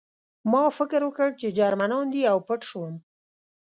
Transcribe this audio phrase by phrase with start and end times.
[0.51, 2.93] ما فکر وکړ چې جرمنان دي او پټ شوم